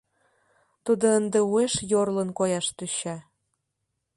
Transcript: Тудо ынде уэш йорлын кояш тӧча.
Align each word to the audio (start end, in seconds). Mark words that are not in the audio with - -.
Тудо 0.85 1.05
ынде 1.19 1.39
уэш 1.51 1.73
йорлын 1.91 2.29
кояш 2.37 2.67
тӧча. 2.77 3.17